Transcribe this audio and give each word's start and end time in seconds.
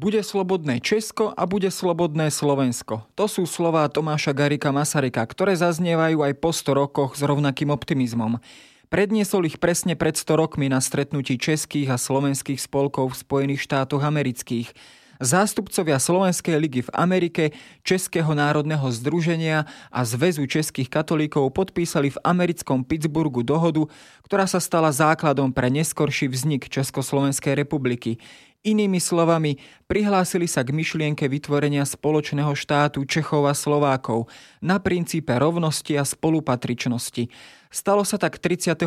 Bude 0.00 0.24
slobodné 0.24 0.80
Česko 0.80 1.28
a 1.28 1.44
bude 1.44 1.68
slobodné 1.68 2.32
Slovensko. 2.32 3.04
To 3.20 3.28
sú 3.28 3.44
slová 3.44 3.84
Tomáša 3.92 4.32
Garika 4.32 4.72
Masarika, 4.72 5.20
ktoré 5.20 5.52
zaznievajú 5.52 6.24
aj 6.24 6.40
po 6.40 6.56
100 6.56 6.72
rokoch 6.72 7.10
s 7.12 7.22
rovnakým 7.22 7.68
optimizmom. 7.68 8.40
Predniesol 8.88 9.44
ich 9.44 9.60
presne 9.60 10.00
pred 10.00 10.16
100 10.16 10.40
rokmi 10.40 10.72
na 10.72 10.80
stretnutí 10.80 11.36
českých 11.36 11.92
a 11.92 12.00
slovenských 12.00 12.64
spolkov 12.64 13.12
v 13.12 13.20
Spojených 13.20 13.60
štátoch 13.60 14.00
amerických. 14.00 14.72
Zástupcovia 15.20 16.00
Slovenskej 16.00 16.56
ligy 16.56 16.80
v 16.80 16.90
Amerike, 16.96 17.52
Českého 17.84 18.32
národného 18.32 18.88
združenia 18.88 19.68
a 19.92 20.00
Zväzu 20.08 20.48
českých 20.48 20.88
katolíkov 20.88 21.52
podpísali 21.52 22.08
v 22.08 22.16
americkom 22.24 22.88
Pittsburghu 22.88 23.44
dohodu, 23.44 23.84
ktorá 24.24 24.48
sa 24.48 24.64
stala 24.64 24.88
základom 24.88 25.52
pre 25.52 25.68
neskorší 25.68 26.32
vznik 26.32 26.72
Československej 26.72 27.52
republiky. 27.52 28.16
Inými 28.60 29.00
slovami, 29.00 29.56
prihlásili 29.88 30.44
sa 30.44 30.60
k 30.60 30.76
myšlienke 30.76 31.24
vytvorenia 31.32 31.80
spoločného 31.88 32.52
štátu 32.52 33.08
Čechov 33.08 33.48
a 33.48 33.56
Slovákov 33.56 34.28
na 34.60 34.76
princípe 34.76 35.32
rovnosti 35.32 35.96
a 35.96 36.04
spolupatričnosti. 36.04 37.32
Stalo 37.72 38.04
sa 38.04 38.20
tak 38.20 38.36
31. 38.36 38.84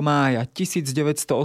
mája 0.00 0.48
1918 0.48 1.36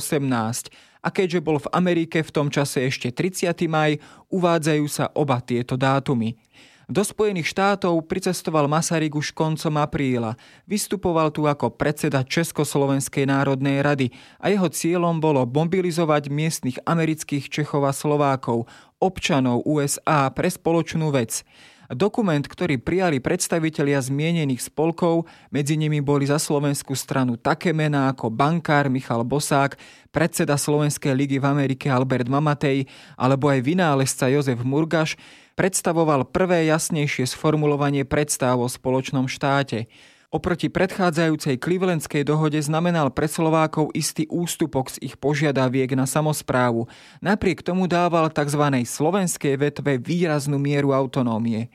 a 1.03 1.07
keďže 1.11 1.39
bol 1.43 1.59
v 1.59 1.67
Amerike 1.75 2.23
v 2.23 2.31
tom 2.31 2.47
čase 2.47 2.87
ešte 2.87 3.11
30. 3.11 3.51
maj, 3.67 3.99
uvádzajú 4.31 4.85
sa 4.87 5.11
oba 5.11 5.43
tieto 5.43 5.75
dátumy. 5.75 6.39
Do 6.85 7.01
Spojených 7.01 7.49
štátov 7.49 8.05
pricestoval 8.05 8.69
Masaryk 8.69 9.17
už 9.17 9.33
koncom 9.33 9.73
apríla. 9.81 10.37
Vystupoval 10.69 11.33
tu 11.33 11.49
ako 11.49 11.73
predseda 11.73 12.21
Československej 12.21 13.25
národnej 13.25 13.81
rady 13.81 14.13
a 14.37 14.53
jeho 14.53 14.69
cieľom 14.69 15.17
bolo 15.17 15.49
mobilizovať 15.49 16.29
miestnych 16.29 16.77
amerických 16.85 17.49
Čechov 17.49 17.89
a 17.89 17.93
Slovákov, 17.93 18.69
občanov 19.01 19.65
USA 19.65 20.29
pre 20.29 20.45
spoločnú 20.45 21.09
vec. 21.09 21.41
Dokument, 21.85 22.41
ktorý 22.41 22.81
prijali 22.81 23.21
predstavitelia 23.21 24.01
zmienených 24.01 24.73
spolkov, 24.73 25.29
medzi 25.53 25.77
nimi 25.77 26.01
boli 26.01 26.25
za 26.25 26.41
slovenskú 26.41 26.97
stranu 26.97 27.37
také 27.37 27.77
mená 27.77 28.09
ako 28.09 28.33
bankár 28.33 28.89
Michal 28.89 29.21
Bosák, 29.21 29.77
predseda 30.09 30.57
Slovenskej 30.57 31.13
ligy 31.13 31.37
v 31.37 31.45
Amerike 31.45 31.85
Albert 31.91 32.25
Mamatej 32.25 32.89
alebo 33.13 33.53
aj 33.53 33.61
vynálezca 33.61 34.33
Jozef 34.33 34.65
Murgaš, 34.65 35.13
predstavoval 35.53 36.25
prvé 36.33 36.65
jasnejšie 36.73 37.29
sformulovanie 37.29 38.01
predstav 38.01 38.57
o 38.57 38.65
spoločnom 38.65 39.29
štáte. 39.29 39.85
Oproti 40.33 40.73
predchádzajúcej 40.73 41.61
Clevelandskej 41.61 42.25
dohode 42.25 42.57
znamenal 42.57 43.13
pre 43.13 43.29
Slovákov 43.29 43.93
istý 43.93 44.25
ústupok 44.25 44.89
z 44.89 44.97
ich 45.05 45.15
požiadaviek 45.21 45.93
na 45.93 46.09
samozprávu. 46.09 46.89
Napriek 47.21 47.61
tomu 47.61 47.85
dával 47.85 48.33
tzv. 48.33 48.63
slovenskej 48.83 49.53
vetve 49.61 50.01
výraznú 50.01 50.57
mieru 50.57 50.97
autonómie. 50.97 51.69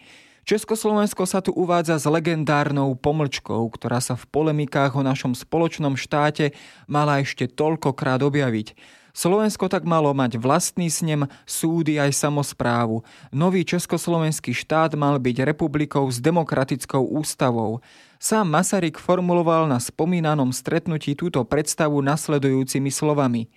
Československo 0.51 1.31
sa 1.31 1.39
tu 1.39 1.55
uvádza 1.55 1.95
s 2.01 2.11
legendárnou 2.11 2.98
pomlčkou, 2.98 3.70
ktorá 3.70 4.03
sa 4.03 4.19
v 4.19 4.27
polemikách 4.34 4.98
o 4.98 5.07
našom 5.07 5.31
spoločnom 5.31 5.95
štáte 5.95 6.51
mala 6.91 7.23
ešte 7.23 7.47
toľkokrát 7.47 8.19
objaviť. 8.19 8.75
Slovensko 9.11 9.66
tak 9.66 9.83
malo 9.83 10.14
mať 10.14 10.39
vlastný 10.39 10.86
snem, 10.86 11.27
súdy 11.42 11.98
aj 11.98 12.14
samozprávu. 12.14 13.03
Nový 13.34 13.67
československý 13.67 14.55
štát 14.55 14.94
mal 14.94 15.19
byť 15.19 15.42
republikou 15.47 16.06
s 16.06 16.22
demokratickou 16.22 17.02
ústavou. 17.11 17.83
Sám 18.20 18.52
Masaryk 18.52 19.00
formuloval 19.00 19.67
na 19.67 19.80
spomínanom 19.80 20.52
stretnutí 20.52 21.17
túto 21.17 21.42
predstavu 21.42 22.05
nasledujúcimi 22.05 22.92
slovami. 22.92 23.48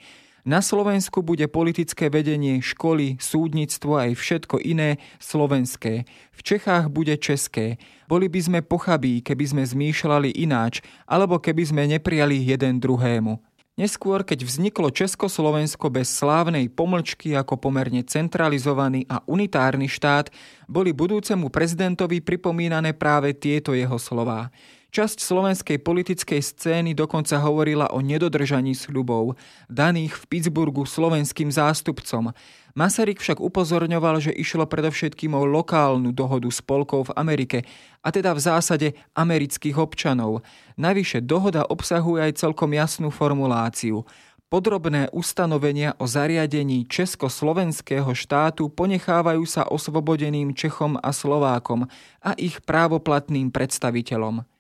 Na 0.44 0.60
Slovensku 0.60 1.24
bude 1.24 1.48
politické 1.48 2.12
vedenie 2.12 2.60
školy, 2.60 3.16
súdnictvo 3.16 3.96
aj 3.96 4.12
všetko 4.20 4.60
iné 4.60 5.00
slovenské. 5.16 6.04
V 6.36 6.40
Čechách 6.44 6.92
bude 6.92 7.16
české. 7.16 7.80
Boli 8.12 8.28
by 8.28 8.40
sme 8.44 8.60
pochabí, 8.60 9.24
keby 9.24 9.46
sme 9.48 9.64
zmýšľali 9.64 10.36
ináč, 10.36 10.84
alebo 11.08 11.40
keby 11.40 11.64
sme 11.64 11.84
neprijali 11.88 12.44
jeden 12.44 12.84
druhému. 12.84 13.40
Neskôr, 13.74 14.22
keď 14.22 14.46
vzniklo 14.46 14.94
Československo 14.94 15.90
bez 15.90 16.06
slávnej 16.06 16.70
pomlčky 16.70 17.34
ako 17.34 17.58
pomerne 17.58 18.06
centralizovaný 18.06 19.10
a 19.10 19.26
unitárny 19.26 19.90
štát, 19.90 20.30
boli 20.70 20.94
budúcemu 20.94 21.50
prezidentovi 21.50 22.22
pripomínané 22.22 22.94
práve 22.94 23.34
tieto 23.34 23.74
jeho 23.74 23.98
slová. 23.98 24.54
Časť 24.94 25.26
slovenskej 25.26 25.82
politickej 25.82 26.38
scény 26.38 26.94
dokonca 26.94 27.42
hovorila 27.42 27.90
o 27.90 27.98
nedodržaní 27.98 28.78
sľubov, 28.78 29.34
daných 29.66 30.14
v 30.22 30.24
Pittsburghu 30.30 30.86
slovenským 30.86 31.50
zástupcom. 31.50 32.30
Masaryk 32.78 33.18
však 33.18 33.42
upozorňoval, 33.42 34.22
že 34.22 34.38
išlo 34.38 34.70
predovšetkým 34.70 35.34
o 35.34 35.50
lokálnu 35.50 36.14
dohodu 36.14 36.46
spolkov 36.54 37.10
v 37.10 37.16
Amerike, 37.18 37.66
a 38.06 38.14
teda 38.14 38.38
v 38.38 38.46
zásade 38.46 38.88
amerických 39.18 39.82
občanov. 39.82 40.46
Navyše 40.78 41.26
dohoda 41.26 41.66
obsahuje 41.66 42.30
aj 42.30 42.46
celkom 42.46 42.70
jasnú 42.78 43.10
formuláciu. 43.10 44.06
Podrobné 44.46 45.10
ustanovenia 45.10 45.98
o 45.98 46.06
zariadení 46.06 46.86
československého 46.86 48.14
štátu 48.14 48.70
ponechávajú 48.70 49.42
sa 49.50 49.66
osvobodeným 49.66 50.54
Čechom 50.54 51.02
a 51.02 51.10
Slovákom 51.10 51.90
a 52.22 52.38
ich 52.38 52.62
právoplatným 52.62 53.50
predstaviteľom. 53.50 54.53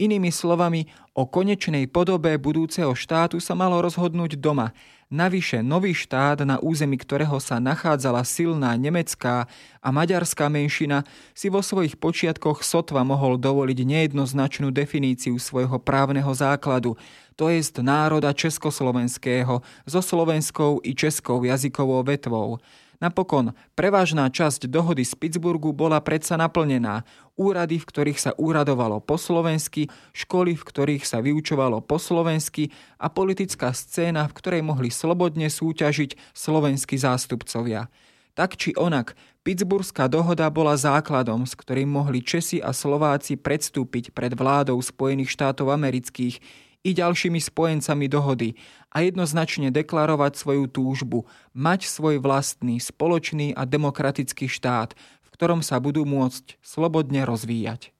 Inými 0.00 0.32
slovami, 0.32 0.88
o 1.12 1.28
konečnej 1.28 1.84
podobe 1.84 2.32
budúceho 2.40 2.96
štátu 2.96 3.36
sa 3.36 3.52
malo 3.52 3.84
rozhodnúť 3.84 4.40
doma. 4.40 4.72
Navyše 5.12 5.60
nový 5.60 5.92
štát, 5.92 6.40
na 6.48 6.56
území 6.56 6.96
ktorého 6.96 7.36
sa 7.36 7.60
nachádzala 7.60 8.24
silná 8.24 8.72
nemecká 8.80 9.44
a 9.84 9.88
maďarská 9.92 10.48
menšina, 10.48 11.04
si 11.36 11.52
vo 11.52 11.60
svojich 11.60 12.00
počiatkoch 12.00 12.64
sotva 12.64 13.04
mohol 13.04 13.36
dovoliť 13.36 13.76
nejednoznačnú 13.84 14.72
definíciu 14.72 15.36
svojho 15.36 15.76
právneho 15.82 16.32
základu, 16.32 16.96
to 17.40 17.48
jest 17.48 17.80
národa 17.80 18.36
československého 18.36 19.64
so 19.88 20.02
slovenskou 20.04 20.84
i 20.84 20.92
českou 20.92 21.40
jazykovou 21.44 22.04
vetvou. 22.04 22.60
Napokon, 23.00 23.56
prevažná 23.72 24.28
časť 24.28 24.68
dohody 24.68 25.08
z 25.08 25.16
Pittsburghu 25.16 25.72
bola 25.72 26.04
predsa 26.04 26.36
naplnená. 26.36 27.00
Úrady, 27.40 27.80
v 27.80 27.88
ktorých 27.88 28.20
sa 28.20 28.36
úradovalo 28.36 29.00
po 29.00 29.16
slovensky, 29.16 29.88
školy, 30.12 30.52
v 30.52 30.66
ktorých 30.68 31.08
sa 31.08 31.24
vyučovalo 31.24 31.80
po 31.80 31.96
slovensky 31.96 32.76
a 33.00 33.08
politická 33.08 33.72
scéna, 33.72 34.28
v 34.28 34.36
ktorej 34.36 34.60
mohli 34.60 34.92
slobodne 34.92 35.48
súťažiť 35.48 36.36
slovenskí 36.36 37.00
zástupcovia. 37.00 37.88
Tak 38.36 38.60
či 38.60 38.76
onak, 38.76 39.16
Pittsburghská 39.40 40.12
dohoda 40.12 40.52
bola 40.52 40.76
základom, 40.76 41.48
s 41.48 41.56
ktorým 41.56 41.88
mohli 41.88 42.20
Česi 42.20 42.60
a 42.60 42.76
Slováci 42.76 43.40
predstúpiť 43.40 44.12
pred 44.12 44.36
vládou 44.36 44.76
Spojených 44.84 45.32
štátov 45.32 45.72
amerických 45.72 46.68
i 46.84 46.90
ďalšími 46.92 47.40
spojencami 47.40 48.06
dohody 48.12 48.60
a 48.92 49.00
jednoznačne 49.00 49.72
deklarovať 49.72 50.36
svoju 50.36 50.68
túžbu 50.68 51.24
mať 51.56 51.88
svoj 51.88 52.20
vlastný, 52.20 52.76
spoločný 52.76 53.56
a 53.56 53.64
demokratický 53.64 54.44
štát, 54.44 54.92
v 55.24 55.28
ktorom 55.32 55.64
sa 55.64 55.80
budú 55.80 56.04
môcť 56.04 56.60
slobodne 56.60 57.24
rozvíjať. 57.24 57.88